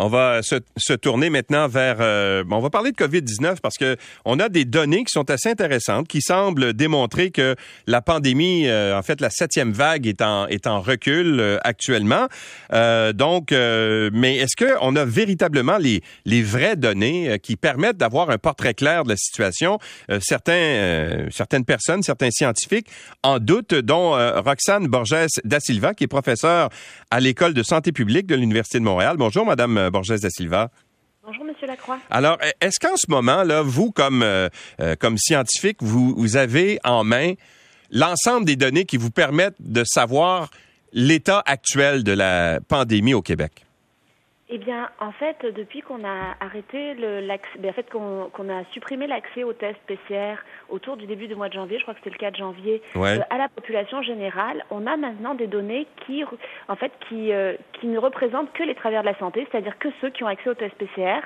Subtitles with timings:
[0.00, 1.96] On va se, tourner maintenant vers.
[1.98, 5.48] Euh, on va parler de COVID-19 parce que on a des données qui sont assez
[5.48, 7.56] intéressantes, qui semblent démontrer que
[7.88, 12.28] la pandémie, euh, en fait, la septième vague est en est en recul euh, actuellement.
[13.14, 18.38] donc, mais est-ce que on a véritablement les les vraies données qui permettent d'avoir un
[18.38, 19.80] portrait clair de la situation?
[20.20, 22.86] Certains certaines personnes, certains scientifiques
[23.24, 24.12] en doutent, dont
[24.42, 26.68] Roxane Borges da Silva, qui est professeure
[27.10, 29.16] à l'école de santé publique de l'université de Montréal.
[29.18, 30.70] Bonjour, Madame Borges da Silva.
[31.24, 31.98] Bonjour, Monsieur Lacroix.
[32.10, 34.48] Alors, est-ce qu'en ce moment, là, vous, comme, euh,
[34.80, 37.34] euh, comme scientifique, vous, vous avez en main
[37.90, 40.50] l'ensemble des données qui vous permettent de savoir
[40.92, 43.66] l'état actuel de la pandémie au Québec?
[44.50, 48.64] Eh bien, en fait, depuis qu'on a arrêté le, l'accès, ben, en fait, qu'on, a
[48.72, 50.36] supprimé l'accès aux tests PCR
[50.70, 53.18] autour du début du mois de janvier, je crois que c'était le 4 janvier, euh,
[53.28, 56.24] à la population générale, on a maintenant des données qui,
[56.68, 59.88] en fait, qui, euh, qui ne représentent que les travailleurs de la santé, c'est-à-dire que
[60.00, 61.20] ceux qui ont accès aux tests PCR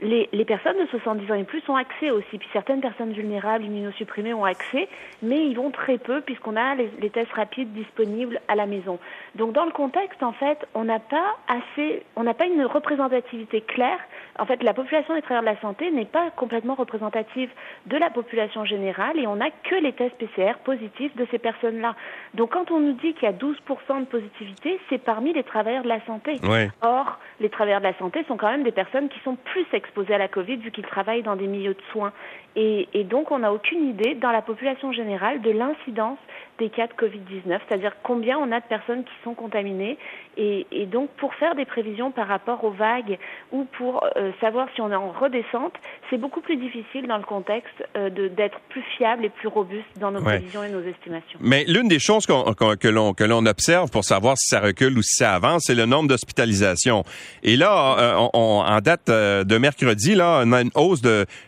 [0.00, 2.38] les, les, personnes de 70 ans et plus ont accès aussi.
[2.38, 4.88] Puis certaines personnes vulnérables, immunosupprimées, ont accès,
[5.22, 8.98] mais ils vont très peu puisqu'on a les, les, tests rapides disponibles à la maison.
[9.34, 13.60] Donc dans le contexte, en fait, on n'a pas assez, on n'a pas une représentativité
[13.60, 13.98] claire.
[14.38, 17.50] En fait, la population des travailleurs de la santé n'est pas complètement représentative
[17.86, 21.94] de la population générale et on n'a que les tests PCR positifs de ces personnes-là.
[22.34, 25.82] Donc quand on nous dit qu'il y a 12% de positivité, c'est parmi les travailleurs
[25.82, 26.36] de la santé.
[26.82, 30.14] Or, les travailleurs de la santé sont quand même des personnes qui sont plus exposés
[30.14, 32.12] à la Covid vu qu'ils travaillent dans des milieux de soins.
[32.56, 36.18] Et, et donc, on n'a aucune idée dans la population générale de l'incidence
[36.58, 39.98] des cas de Covid-19, c'est-à-dire combien on a de personnes qui sont contaminées.
[40.38, 43.18] Et, et, donc, pour faire des prévisions par rapport aux vagues
[43.52, 45.74] ou pour euh, savoir si on est en redescente,
[46.08, 50.10] c'est beaucoup plus difficile dans le contexte euh, d'être plus fiable et plus robuste dans
[50.10, 51.38] nos prévisions et nos estimations.
[51.40, 55.02] Mais l'une des choses que l'on que l'on observe pour savoir si ça recule ou
[55.02, 57.02] si ça avance, c'est le nombre d'hospitalisations.
[57.42, 61.02] Et là, euh, on, en date de mercredi, là, on a une hausse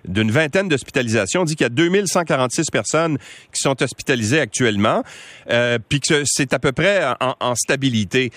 [0.04, 1.42] d'une vingtaine d'hospitalisations.
[1.42, 3.18] On dit qu'il y a 2146 personnes
[3.52, 5.02] qui sont hospitalisées actuellement.
[5.50, 8.30] Euh, puis que c'est à peu près en, stabilité.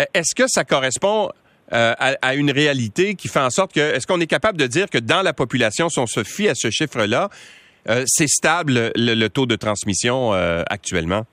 [0.00, 1.30] E, est-ce que ça correspond
[1.72, 4.88] euh, à, une réalité qui fait en sorte que, est-ce qu'on est capable de dire
[4.88, 7.28] que dans la population, si on se fie à ce chiffre-là,
[7.88, 10.32] euh, c'est stable le, taux de transmission
[10.68, 11.26] actuellement?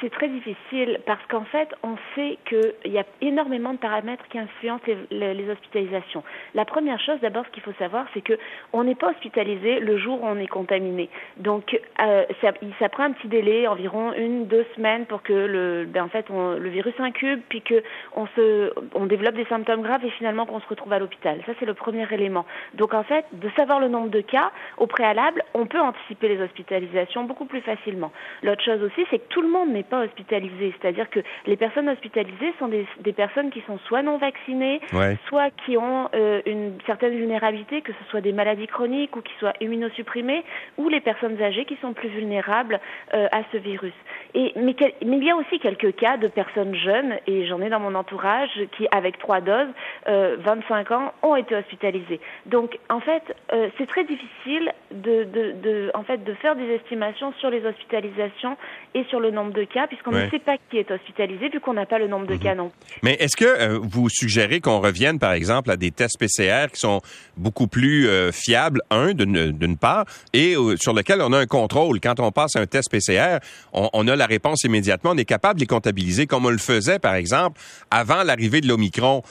[0.00, 4.38] C'est très difficile parce qu'en fait, on sait qu'il y a énormément de paramètres qui
[4.38, 6.22] influencent les, hospitalisations.
[6.54, 8.38] La première chose, d'abord, ce qu'il faut savoir, c'est que
[8.72, 11.08] on n'est pas hospitalisé le jour où on est contaminé.
[11.38, 16.04] Donc, euh, ça, prend un petit délai, environ une, deux semaines, pour que le, ben,
[16.04, 17.82] en fait, le virus incube, puis que
[18.14, 21.40] on se, on développe des symptômes graves et finalement qu'on se retrouve à l'hôpital.
[21.46, 22.44] Ça, c'est le premier élément.
[22.74, 26.40] Donc, en fait, de savoir le nombre de cas au préalable, on peut anticiper les
[26.40, 28.12] hospitalisations beaucoup plus facilement.
[28.42, 30.74] L'autre chose aussi, c'est que tout le monde n'est pas hospitalisés.
[30.80, 34.80] C'est-à-dire que les personnes hospitalisées sont des, des personnes qui sont soit non vaccinées,
[35.26, 39.32] soit qui ont euh, une certaine vulnérabilité, que ce soit des maladies chroniques ou qui
[39.38, 40.44] soient immunosupprimées,
[40.76, 42.80] ou les personnes âgées qui sont plus vulnérables
[43.14, 43.94] euh, à ce virus.
[44.34, 47.70] Et, mais, mais, il y a aussi quelques cas de personnes jeunes, et j'en ai
[47.70, 49.68] dans mon entourage, qui, avec trois doses,
[50.08, 52.20] euh, 25 ans, ont été hospitalisées.
[52.46, 53.22] Donc, en fait,
[53.52, 57.64] euh, c'est très difficile de, de, de, en fait, de faire des estimations sur les
[57.64, 58.56] hospitalisations
[58.94, 61.74] et sur le nombre de cas, puisqu'on ne sait pas qui est hospitalisé, vu qu'on
[61.74, 62.40] n'a pas le nombre de mhm.
[62.40, 62.70] cas non.
[63.02, 66.80] Mais est-ce que euh, vous suggérez qu'on revienne, par exemple, à des tests PCR qui
[66.80, 67.00] sont
[67.36, 72.00] beaucoup plus euh, fiables, un, d'une part, et euh, sur lequel on a un contrôle?
[72.00, 73.38] Quand on passe un test PCR,
[73.72, 76.98] on, a la réponse immédiatement, on est capable de les comptabiliser comme on le faisait,
[76.98, 79.22] par exemple, avant l'arrivée de l'Omicron.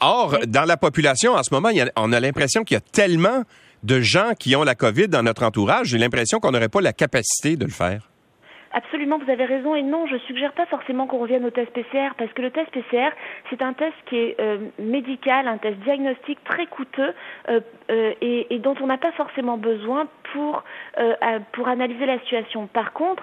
[0.00, 3.44] or, dans la population, en ce moment, on a l'impression qu'il y a tellement
[3.82, 6.92] de gens qui ont la COVID dans notre entourage, j'ai l'impression qu'on n'aurait pas la
[6.92, 8.08] capacité de le faire.
[8.74, 9.76] Absolument, vous avez raison.
[9.76, 12.70] Et non, je suggère pas forcément qu'on revienne au test PCR parce que le test
[12.72, 13.10] PCR,
[13.48, 17.14] c'est un test qui est euh, médical, un test diagnostique très coûteux
[17.48, 17.60] euh,
[17.92, 20.64] euh, et, et, dont on n'a pas forcément besoin pour
[21.52, 22.66] pour analyser la situation.
[22.66, 23.22] Par contre,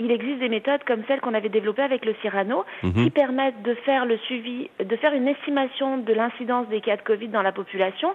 [0.00, 2.92] il existe des méthodes comme celle qu'on avait développée avec le Cyrano mhm.
[2.92, 7.02] qui permettent de faire le suivi, de faire une estimation de l'incidence des cas de
[7.02, 8.14] Covid dans la population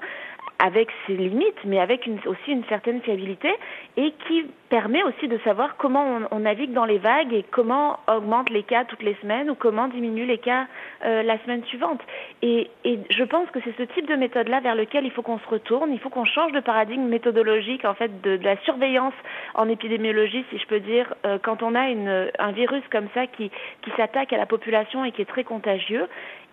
[0.66, 3.54] avec ses limites, mais avec une, aussi une certaine fiabilité,
[3.98, 8.00] et qui permet aussi de savoir comment on, on, navigue dans les vagues et comment
[8.08, 10.66] augmente les cas toutes les semaines ou comment diminue les cas
[11.06, 12.02] euh, la semaine suivante.
[12.42, 15.38] Et, et je pense que c'est ce type de méthode-là vers lequel il faut qu'on
[15.38, 15.94] se retourne.
[15.94, 19.14] Il faut qu'on change de paradigme méthodologique en fait de, de, la surveillance
[19.54, 23.28] en épidémiologie, si je peux dire, euh, quand on a une, un virus comme ça
[23.28, 23.52] qui,
[23.84, 26.08] qui s'attaque à la population et qui est très contagieux.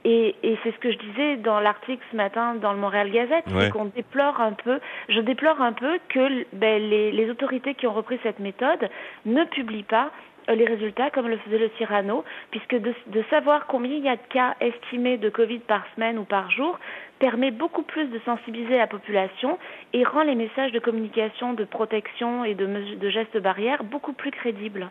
[0.04, 3.44] Et, et c'est ce que je disais dans l'article ce matin dans le Montréal Gazette,
[3.46, 3.92] c'est qu'on
[5.08, 8.88] je déplore un peu que ben, les, autorités qui ont repris cette méthode
[9.26, 10.10] ne publient pas
[10.48, 14.08] euh, les résultats comme le faisait le Cyrano, puisque de, de, savoir combien il y
[14.08, 16.78] a de cas estimés de Covid par semaine ou par jour
[17.18, 19.58] permet beaucoup plus de sensibiliser la population
[19.92, 22.66] et rend les messages de communication, de protection et de,
[22.96, 24.90] de gestes barrières beaucoup plus crédibles.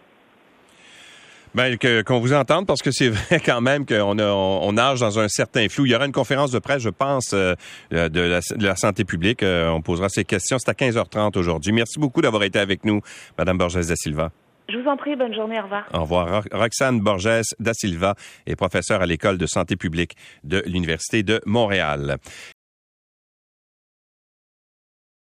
[1.54, 5.28] Ben, qu'on vous entende, parce que c'est vrai quand même qu'on on, nage dans un
[5.28, 5.86] certain flou.
[5.86, 7.56] Il y aura une conférence de presse, je pense, euh,
[7.92, 9.44] de, la, de, la, santé publique.
[9.44, 10.58] Euh, on posera ces questions.
[10.60, 11.74] C'est à 15h30 aujourd'hui.
[11.74, 13.02] Merci beaucoup d'avoir été avec nous,
[13.38, 14.32] Madame Borges da Silva.
[14.70, 15.84] Je vous en prie, bonne journée, au revoir.
[15.94, 16.44] Au revoir.
[16.54, 18.16] Roxane Borges da Silva
[18.48, 20.16] est professeure à l'École de santé publique
[20.46, 22.18] de l'Université de Montréal.